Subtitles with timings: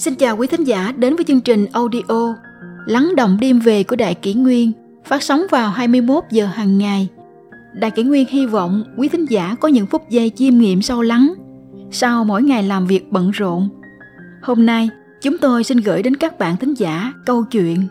[0.00, 2.34] Xin chào quý thính giả đến với chương trình audio
[2.86, 4.72] Lắng động đêm về của Đại Kỷ Nguyên
[5.04, 7.08] phát sóng vào 21 giờ hàng ngày.
[7.74, 11.02] Đại Kỷ Nguyên hy vọng quý thính giả có những phút giây chiêm nghiệm sâu
[11.02, 11.34] lắng
[11.90, 13.68] sau mỗi ngày làm việc bận rộn.
[14.42, 14.90] Hôm nay,
[15.22, 17.86] chúng tôi xin gửi đến các bạn thính giả câu chuyện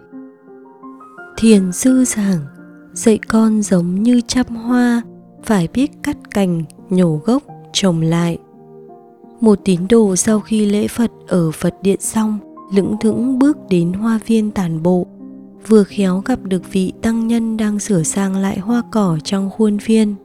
[1.37, 2.39] Thiền sư giảng
[2.93, 5.01] dạy con giống như chăm hoa
[5.43, 8.37] phải biết cắt cành nhổ gốc trồng lại
[9.41, 12.39] một tín đồ sau khi lễ phật ở phật điện xong,
[12.73, 15.07] lững thững bước đến hoa viên tản bộ.
[15.67, 19.77] Vừa khéo gặp được vị tăng nhân đang sửa sang lại hoa cỏ trong khuôn
[19.77, 20.15] viên.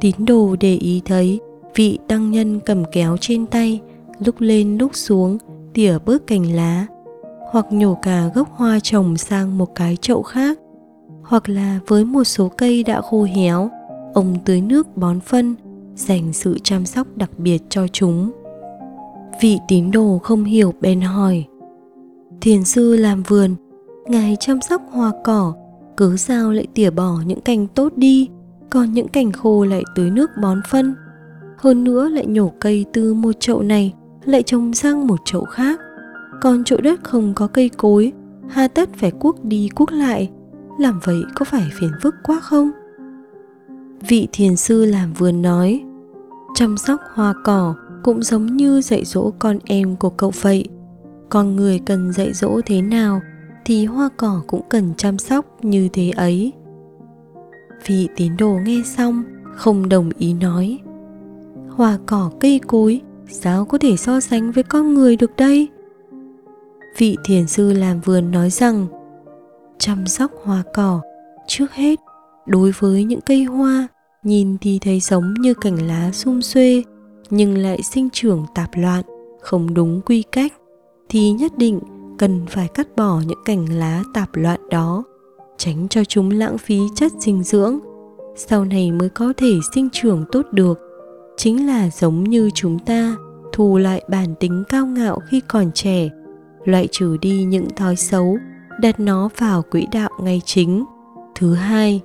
[0.00, 1.40] Tín đồ để ý thấy,
[1.74, 3.80] vị tăng nhân cầm kéo trên tay,
[4.24, 5.38] lúc lên lúc xuống,
[5.74, 6.86] tỉa bớt cành lá,
[7.50, 10.58] hoặc nhổ cả gốc hoa trồng sang một cái chậu khác,
[11.22, 13.70] hoặc là với một số cây đã khô héo,
[14.14, 15.54] ông tưới nước bón phân
[15.96, 18.30] dành sự chăm sóc đặc biệt cho chúng.
[19.40, 21.44] Vị tín đồ không hiểu bèn hỏi,
[22.40, 23.54] thiền sư làm vườn,
[24.06, 25.54] ngài chăm sóc hoa cỏ
[25.96, 28.28] cứ sao lại tỉa bỏ những cành tốt đi,
[28.70, 30.94] còn những cành khô lại tưới nước bón phân?
[31.58, 33.94] Hơn nữa lại nhổ cây từ một chậu này,
[34.24, 35.80] lại trồng sang một chậu khác.
[36.40, 38.12] Còn chỗ đất không có cây cối,
[38.48, 40.30] hà tất phải cuốc đi cuốc lại,
[40.78, 42.70] làm vậy có phải phiền phức quá không?
[44.00, 45.84] Vị thiền sư làm vườn nói.
[46.54, 50.68] Chăm sóc hoa cỏ cũng giống như dạy dỗ con em của cậu vậy.
[51.28, 53.20] Con người cần dạy dỗ thế nào
[53.64, 56.52] thì hoa cỏ cũng cần chăm sóc như thế ấy.
[57.86, 60.78] Vị tín đồ nghe xong không đồng ý nói.
[61.70, 65.68] Hoa cỏ cây cối, sao có thể so sánh với con người được đây?
[66.98, 68.86] Vị thiền sư làm vườn nói rằng,
[69.78, 71.00] chăm sóc hoa cỏ
[71.46, 72.00] trước hết
[72.46, 73.88] đối với những cây hoa,
[74.22, 76.82] nhìn thì thấy giống như cành lá xum xuê,
[77.30, 79.04] nhưng lại sinh trưởng tạp loạn,
[79.40, 80.52] không đúng quy cách,
[81.08, 81.80] thì nhất định
[82.18, 85.04] cần phải cắt bỏ những cành lá tạp loạn đó,
[85.58, 87.78] tránh cho chúng lãng phí chất dinh dưỡng.
[88.36, 90.78] Sau này mới có thể sinh trưởng tốt được.
[91.36, 93.16] Chính là giống như chúng ta
[93.52, 96.08] thù lại bản tính cao ngạo khi còn trẻ,
[96.64, 98.36] loại trừ đi những thói xấu,
[98.80, 100.84] đặt nó vào quỹ đạo ngay chính.
[101.34, 102.00] Thứ hai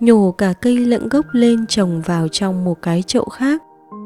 [0.00, 3.62] nhổ cả cây lẫn gốc lên trồng vào trong một cái chậu khác.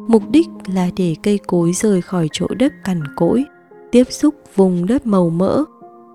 [0.08, 3.44] Mục đích là để cây cối rời khỏi chỗ đất cằn cỗi,
[3.90, 5.64] tiếp xúc vùng đất màu mỡ,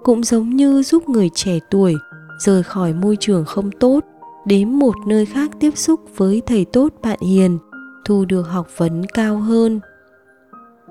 [0.04, 1.96] cũng giống như giúp người trẻ tuổi
[2.40, 4.00] rời khỏi môi trường không tốt,
[4.46, 7.58] đến một nơi khác tiếp xúc với thầy tốt bạn hiền,
[8.06, 9.80] thu được học vấn cao hơn.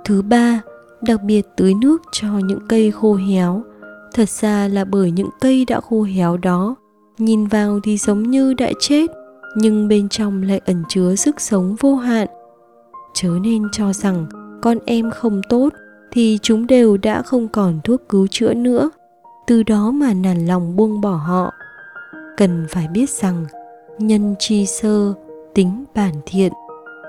[0.04, 0.60] Thứ ba,
[1.02, 3.62] đặc biệt tưới nước cho những cây khô héo.
[4.14, 6.76] Thật ra là bởi những cây đã khô héo đó
[7.18, 9.10] nhìn vào thì giống như đã chết,
[9.56, 12.28] nhưng bên trong lại ẩn chứa sức sống vô hạn.
[13.14, 14.26] Chớ nên cho rằng
[14.62, 15.68] con em không tốt
[16.12, 18.90] thì chúng đều đã không còn thuốc cứu chữa nữa,
[19.46, 21.52] từ đó mà nản lòng buông bỏ họ.
[22.36, 23.46] Cần phải biết rằng,
[23.98, 25.12] nhân chi sơ,
[25.54, 26.52] tính bản thiện,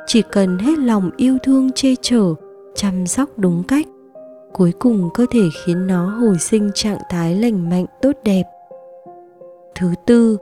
[0.07, 2.33] chỉ cần hết lòng yêu thương che chở,
[2.75, 3.87] chăm sóc đúng cách,
[4.53, 8.43] cuối cùng có thể khiến nó hồi sinh trạng thái lành mạnh tốt đẹp
[9.75, 10.37] thứ tư,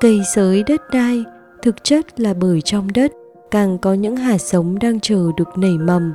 [0.00, 1.24] cây sới đất đai
[1.62, 3.12] thực chất là bởi trong đất
[3.50, 6.12] càng có những hạt giống đang chờ được nảy mầm.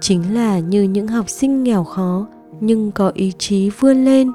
[0.00, 2.26] Chính là như những học sinh nghèo khó
[2.60, 4.32] nhưng có ý chí vươn lên,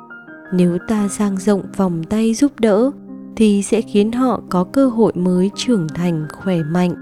[0.54, 2.92] nếu ta dang rộng vòng tay giúp đỡ
[3.36, 6.96] thì sẽ khiến họ có cơ hội mới trưởng thành khỏe mạnh.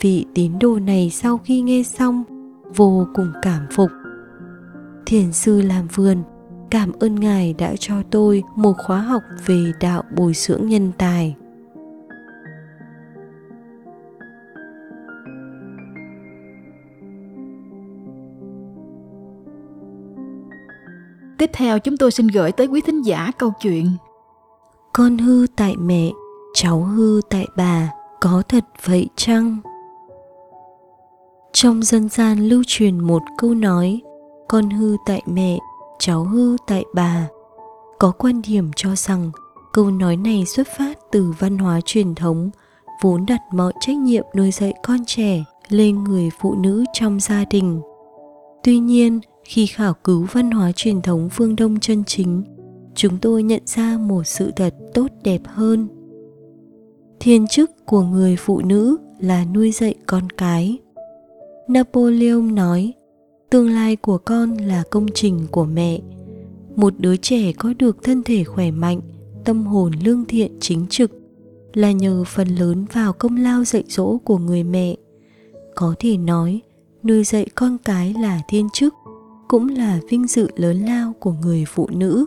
[0.00, 2.24] Vị tín đồ này sau khi nghe xong
[2.76, 3.90] vô cùng cảm phục.
[5.06, 6.22] Thiền sư làm vườn
[6.70, 11.36] cảm ơn ngài đã cho tôi một khóa học về đạo bồi dưỡng nhân tài
[21.38, 23.86] Tiếp theo chúng tôi xin gửi tới quý thính giả câu chuyện
[24.92, 26.10] Con hư tại mẹ,
[26.54, 27.90] cháu hư tại bà,
[28.20, 29.56] có thật vậy chăng?
[31.52, 34.00] Trong dân gian lưu truyền một câu nói
[34.48, 35.58] Con hư tại mẹ,
[36.00, 37.28] cháu hư tại bà.
[37.98, 39.30] Có quan điểm cho rằng,
[39.72, 42.50] câu nói này xuất phát từ văn hóa truyền thống,
[43.02, 47.44] vốn đặt mọi trách nhiệm nuôi dạy con trẻ lên người phụ nữ trong gia
[47.50, 47.80] đình.
[48.62, 52.44] Tuy nhiên, khi khảo cứu văn hóa truyền thống phương đông chân chính,
[52.94, 55.88] chúng tôi nhận ra một sự thật tốt đẹp hơn.
[57.20, 60.78] Thiên chức của người phụ nữ là nuôi dạy con cái.
[61.68, 62.92] Napoleon nói
[63.50, 66.00] tương lai của con là công trình của mẹ.
[66.76, 69.00] Một đứa trẻ có được thân thể khỏe mạnh,
[69.44, 71.10] tâm hồn lương thiện chính trực
[71.74, 74.96] là nhờ phần lớn vào công lao dạy dỗ của người mẹ.
[75.74, 76.60] Có thể nói,
[77.02, 78.94] nuôi dạy con cái là thiên chức,
[79.48, 82.26] cũng là vinh dự lớn lao của người phụ nữ.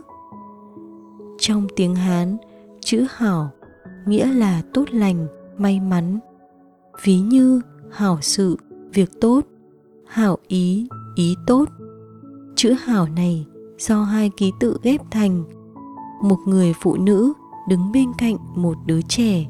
[1.38, 2.36] Trong tiếng hán,
[2.80, 3.50] chữ hảo
[4.06, 5.26] nghĩa là tốt lành,
[5.58, 6.18] may mắn.
[7.04, 7.60] Ví như,
[7.90, 8.56] hảo sự,
[8.92, 9.40] việc tốt,
[10.06, 11.68] hảo ý ý tốt.
[12.56, 13.46] Chữ hảo này
[13.78, 15.44] do hai ký tự ghép thành.
[16.22, 17.32] Một người phụ nữ
[17.68, 19.46] đứng bên cạnh một đứa trẻ.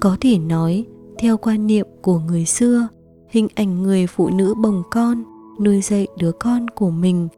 [0.00, 0.86] Có thể nói,
[1.18, 2.88] theo quan niệm của người xưa,
[3.28, 5.22] hình ảnh người phụ nữ bồng con,
[5.60, 7.28] nuôi dạy đứa con của mình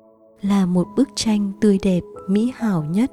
[0.40, 3.12] là một bức tranh tươi đẹp, mỹ hảo nhất.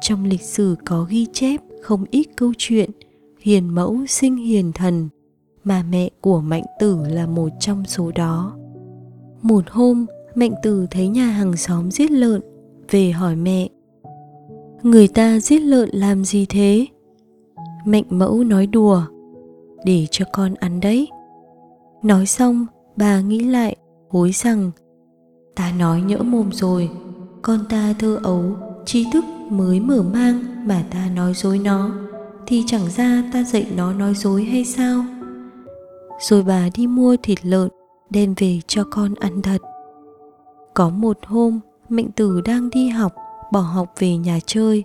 [0.00, 2.90] Trong lịch sử có ghi chép không ít câu chuyện
[3.40, 5.08] hiền mẫu sinh hiền thần
[5.64, 8.56] mà mẹ của mạnh tử là một trong số đó
[9.42, 12.40] một hôm, mạnh tử thấy nhà hàng xóm giết lợn,
[12.90, 13.68] về hỏi mẹ,
[14.82, 16.86] người ta giết lợn làm gì thế?
[17.84, 19.02] Mạnh mẫu nói đùa,
[19.84, 21.08] để cho con ăn đấy.
[22.02, 23.76] Nói xong, bà nghĩ lại,
[24.08, 24.70] hối rằng,
[25.56, 26.90] ta nói nhỡ mồm rồi,
[27.42, 28.42] con ta thơ ấu
[28.86, 31.90] trí thức mới mở mang mà ta nói dối nó,
[32.46, 35.04] thì chẳng ra ta dạy nó nói dối hay sao?
[36.20, 37.68] Rồi bà đi mua thịt lợn
[38.10, 39.58] đem về cho con ăn thật.
[40.74, 43.12] Có một hôm, mạnh tử đang đi học,
[43.52, 44.84] bỏ học về nhà chơi.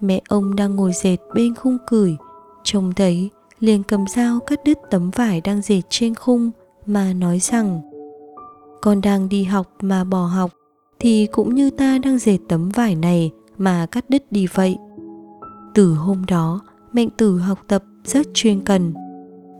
[0.00, 2.16] Mẹ ông đang ngồi dệt bên khung cửi,
[2.64, 3.30] trông thấy
[3.60, 6.50] liền cầm dao cắt đứt tấm vải đang dệt trên khung,
[6.86, 7.80] mà nói rằng,
[8.82, 10.50] con đang đi học mà bỏ học,
[10.98, 14.76] thì cũng như ta đang dệt tấm vải này mà cắt đứt đi vậy.
[15.74, 16.60] Từ hôm đó,
[16.92, 18.94] mạnh tử học tập rất chuyên cần.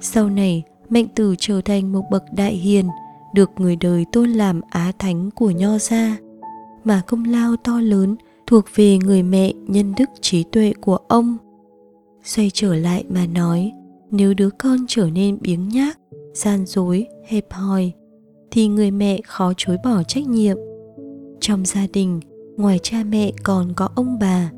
[0.01, 2.89] Sau này Mệnh tử trở thành một bậc đại hiền,
[3.35, 6.17] được người đời tôn làm á thánh của nho gia.
[6.85, 8.17] Mà công lao to lớn
[8.47, 11.37] thuộc về người mẹ nhân đức trí tuệ của ông.
[12.25, 13.73] Xoay trở lại mà nói,
[14.11, 15.99] nếu đứa con trở nên biếng nhác,
[16.35, 17.93] gian dối, hẹp hòi,
[18.51, 20.57] thì người mẹ khó chối bỏ trách nhiệm.
[21.41, 22.21] Trong gia đình,
[22.57, 24.51] ngoài cha mẹ còn có ông bà.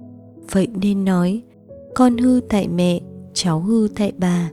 [0.51, 1.43] Vậy nên nói,
[1.95, 3.01] con hư tại mẹ,
[3.35, 4.51] cháu hư tại bà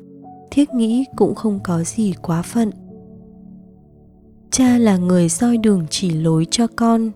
[0.51, 2.71] thiết nghĩ cũng không có gì quá phận.
[4.51, 7.11] Cha là người soi đường chỉ lối cho con.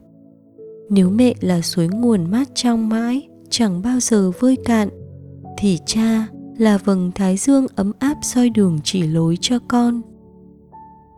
[0.89, 4.89] Nếu mẹ là suối nguồn mát trong mãi, chẳng bao giờ vơi cạn,
[5.57, 6.27] thì cha
[6.57, 10.01] là vầng thái dương ấm áp soi đường chỉ lối cho con.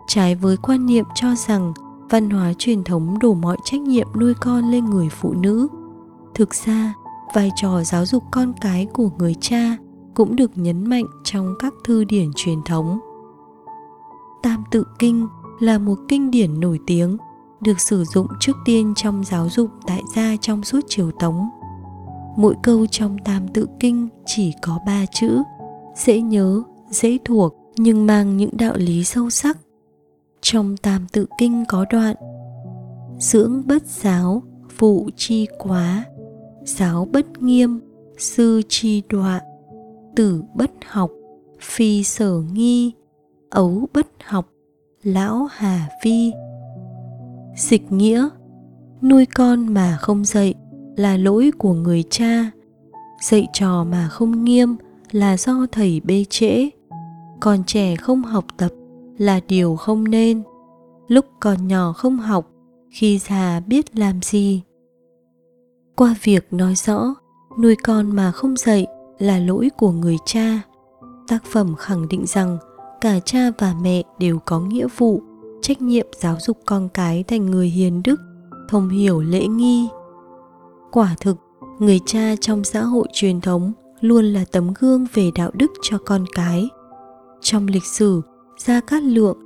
[0.07, 1.73] Trái với quan niệm cho rằng
[2.09, 5.67] văn hóa truyền thống đổ mọi trách nhiệm nuôi con lên người phụ nữ,
[6.35, 6.93] thực ra
[7.33, 9.77] vai trò giáo dục con cái của người cha
[10.15, 12.99] cũng được nhấn mạnh trong các thư điển truyền thống.
[14.43, 15.27] Tam tự kinh
[15.59, 17.17] là một kinh điển nổi tiếng,
[17.61, 21.49] được sử dụng trước tiên trong giáo dục tại gia trong suốt triều tống.
[22.37, 25.43] Mỗi câu trong tam tự kinh chỉ có ba chữ,
[25.95, 29.57] dễ nhớ, dễ thuộc nhưng mang những đạo lý sâu sắc.
[30.41, 32.15] Trong tam tự kinh có đoạn,
[33.19, 34.43] dưỡng bất giáo,
[34.77, 36.05] phụ chi quá,
[36.63, 37.79] giáo bất nghiêm,
[38.17, 39.41] sư chi đọa
[40.15, 41.11] tử bất học,
[41.61, 42.91] phi sở nghi,
[43.49, 44.49] ấu bất học,
[45.03, 46.31] lão hà vi.
[47.57, 48.29] Dịch nghĩa,
[49.01, 50.53] nuôi con mà không dạy
[50.95, 52.51] là lỗi của người cha,
[53.21, 54.75] dạy trò mà không nghiêm
[55.11, 56.69] là do thầy bê trễ.
[57.39, 58.71] Còn trẻ không học tập
[59.17, 60.43] là điều không nên.
[61.07, 62.51] Lúc còn nhỏ không học,
[62.89, 64.61] khi già biết làm gì?
[65.95, 67.15] Qua việc nói rõ,
[67.59, 68.87] nuôi con mà không dạy
[69.19, 70.61] là lỗi của người cha.
[71.27, 72.57] Tác phẩm khẳng định rằng
[73.01, 75.21] cả cha và mẹ đều có nghĩa vụ,
[75.61, 78.21] trách nhiệm giáo dục con cái thành người hiền đức,
[78.69, 79.87] thông hiểu lễ nghi.
[80.91, 81.37] Quả thực,
[81.79, 85.97] người cha trong xã hội truyền thống luôn là tấm gương về đạo đức cho
[85.97, 86.69] con cái.
[87.41, 88.21] Trong lịch sử,
[88.57, 89.37] Gia Cát Lượng,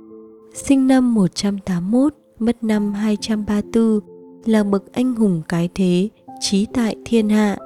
[0.54, 4.00] sinh năm 181 mất năm 234
[4.44, 6.08] là bậc anh hùng cái thế,
[6.40, 7.56] trí tại thiên hạ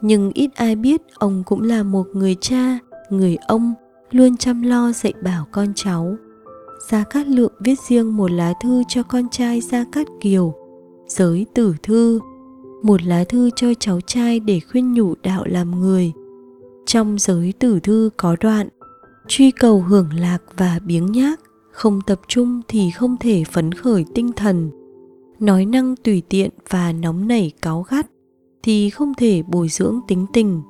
[0.00, 2.78] nhưng ít ai biết ông cũng là một người cha,
[3.10, 3.74] người ông,
[4.10, 6.16] luôn chăm lo dạy bảo con cháu.
[6.88, 10.54] Gia cát lượng viết riêng một lá thư cho con trai gia cát kiều.
[11.08, 12.20] Giới tử thư,
[12.82, 16.12] một lá thư cho cháu trai để khuyên nhủ đạo làm người.
[16.86, 18.68] Trong giới tử thư có đoạn,
[19.28, 21.40] truy cầu hưởng lạc và biếng nhác,
[21.72, 24.70] không tập trung thì không thể phấn khởi tinh thần.
[25.40, 28.06] Nói năng tùy tiện và nóng nảy cáu gắt
[28.62, 30.62] thì không thể bồi dưỡng tính tình.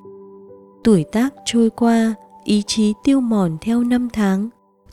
[0.84, 4.48] Tuổi tác trôi qua ý chí tiêu mòn theo năm tháng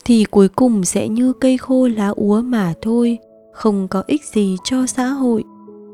[0.05, 3.17] thì cuối cùng sẽ như cây khô lá úa mà thôi
[3.53, 5.43] không có ích gì cho xã hội.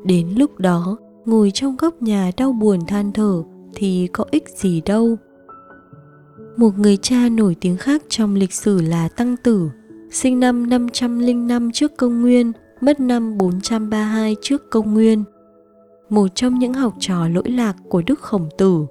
[0.04, 3.42] Đến lúc đó ngồi trong góc nhà đau buồn than thở
[3.74, 5.16] thì có ích gì đâu.
[6.56, 9.70] Một người cha nổi tiếng khác trong lịch sử là Tăng Tử,
[10.10, 15.24] sinh năm 505 trước công nguyên, mất năm 432 trước công nguyên.
[16.10, 18.86] Một trong những học trò lỗi lạc của Đức Khổng Tử.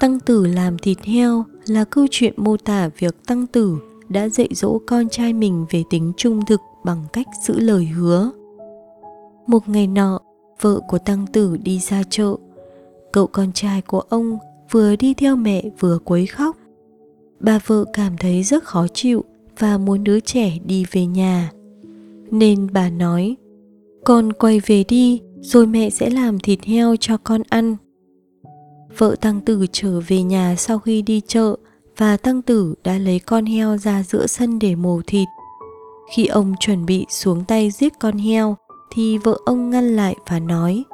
[0.00, 3.76] Tăng Tử làm thịt heo là câu chuyện mô tả việc Tăng Tử
[4.08, 8.30] đã dạy dỗ con trai mình về tính trung thực bằng cách giữ lời hứa.
[9.46, 10.20] Một ngày nọ,
[10.60, 12.34] vợ của Tăng Tử đi ra chợ.
[13.12, 14.38] Cậu con trai của ông
[14.70, 16.56] vừa đi theo mẹ vừa quấy khóc.
[17.40, 19.24] Bà vợ cảm thấy rất khó chịu
[19.58, 21.52] và muốn đứa trẻ đi về nhà.
[22.30, 23.36] Nên bà nói,
[24.04, 27.76] con quay về đi rồi mẹ sẽ làm thịt heo cho con ăn.
[28.98, 31.56] Vợ Tăng Tử trở về nhà sau khi đi chợ
[31.96, 35.28] và Tăng Tử đã lấy con heo ra giữa sân để mổ thịt.
[36.12, 38.56] Khi ông chuẩn bị xuống tay giết con heo
[38.90, 40.84] thì vợ ông ngăn lại và nói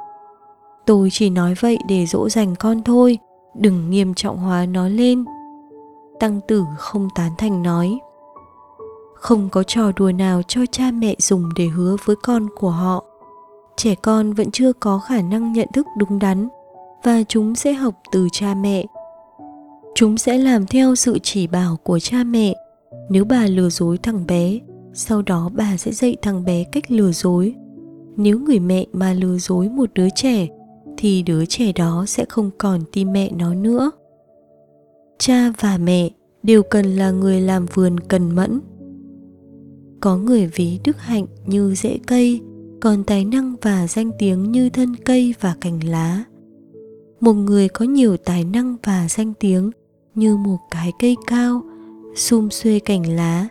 [0.85, 3.17] Tôi chỉ nói vậy để dỗ dành con thôi,
[3.55, 5.25] đừng nghiêm trọng hóa nó lên.
[6.19, 7.99] Tăng tử không tán thành nói
[9.15, 13.03] Không có trò đùa nào cho cha mẹ dùng để hứa với con của họ.
[13.77, 16.47] Trẻ con vẫn chưa có khả năng nhận thức đúng đắn
[17.03, 18.85] và chúng sẽ học từ cha mẹ.
[19.95, 22.55] Chúng sẽ làm theo sự chỉ bảo của cha mẹ.
[23.09, 24.59] Nếu bà lừa dối thằng bé,
[24.93, 27.55] sau đó bà sẽ dạy thằng bé cách lừa dối.
[28.15, 30.47] Nếu người mẹ mà lừa dối một đứa trẻ
[30.97, 33.91] thì đứa trẻ đó sẽ không còn tin mẹ nó nữa
[35.19, 36.09] cha và mẹ
[36.43, 38.59] đều cần là người làm vườn cần mẫn
[40.01, 42.41] có người ví đức hạnh như rễ cây
[42.81, 46.23] còn tài năng và danh tiếng như thân cây và cành lá.
[47.19, 49.71] Một người có nhiều tài năng và danh tiếng
[50.15, 51.61] như một cái cây cao
[52.15, 53.47] xum xuê cành lá,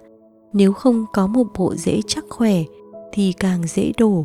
[0.53, 2.63] nếu không có một bộ rễ chắc khỏe
[3.13, 4.25] thì càng dễ đổ.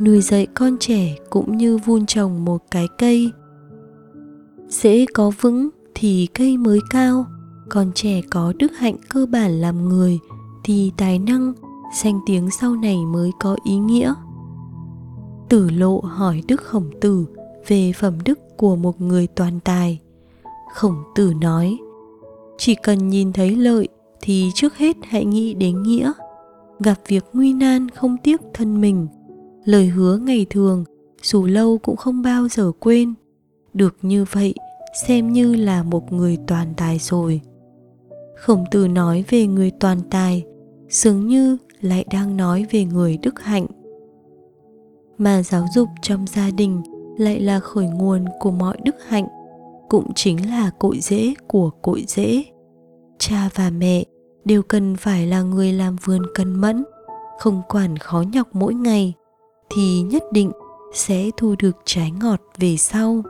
[0.00, 3.30] Nuôi dạy con trẻ cũng như vun trồng một cái cây.
[4.68, 7.26] Rễ có vững thì cây mới cao,
[7.68, 10.18] còn trẻ có đức hạnh cơ bản làm người
[10.64, 11.52] thì tài năng
[11.92, 14.14] danh tiếng sau này mới có ý nghĩa.
[15.48, 17.26] Tử lộ hỏi đức khổng tử
[17.66, 19.98] về phẩm đức của một người toàn tài.
[20.74, 21.78] Khổng tử nói,
[22.58, 23.88] chỉ cần nhìn thấy lợi
[24.20, 26.12] thì trước hết hãy nghĩ đến nghĩa.
[26.80, 29.06] Gặp việc nguy nan không tiếc thân mình.
[29.64, 30.84] Lời hứa ngày thường,
[31.22, 33.14] dù lâu cũng không bao giờ quên.
[33.74, 34.54] Được như vậy,
[35.06, 37.40] xem như là một người toàn tài rồi.
[38.36, 40.44] Khổng tử nói về người toàn tài,
[40.88, 43.66] dường như lại đang nói về người đức hạnh.
[45.18, 46.82] Mà giáo dục trong gia đình
[47.18, 49.26] lại là khởi nguồn của mọi đức hạnh,
[49.88, 52.44] cũng chính là cội rễ của cội rễ.
[53.18, 54.04] Cha và mẹ
[54.44, 56.84] đều cần phải là người làm vườn cân mẫn,
[57.38, 59.14] không quản khó nhọc mỗi ngày,
[59.70, 60.50] thì nhất định
[60.94, 63.22] sẽ thu được trái ngọt về sau.